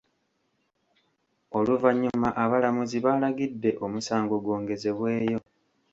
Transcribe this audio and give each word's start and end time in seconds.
Oluvannyuma 1.57 2.29
abalamuzi 2.43 2.97
baalagidde 3.05 3.71
omusango 3.85 4.35
gwongezebweyo. 4.43 5.39